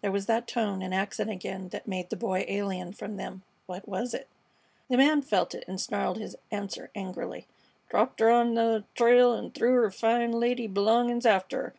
There 0.00 0.12
was 0.12 0.26
that 0.26 0.46
tone 0.46 0.80
and 0.80 0.94
accent 0.94 1.28
again 1.28 1.70
that 1.70 1.88
made 1.88 2.08
the 2.08 2.16
Boy 2.16 2.44
alien 2.46 2.92
from 2.92 3.16
them. 3.16 3.42
What 3.66 3.88
was 3.88 4.14
it? 4.14 4.28
The 4.88 4.96
man 4.96 5.22
felt 5.22 5.56
it 5.56 5.64
and 5.66 5.80
snarled 5.80 6.18
his 6.18 6.36
answer 6.52 6.92
angrily. 6.94 7.48
"Dropped 7.88 8.20
'er 8.20 8.30
on 8.30 8.54
th' 8.54 8.84
trail, 8.94 9.34
an' 9.34 9.50
threw 9.50 9.72
her 9.74 9.90
fine 9.90 10.30
lady 10.30 10.68
b'longin's 10.68 11.26
after 11.26 11.60
'er. 11.60 11.74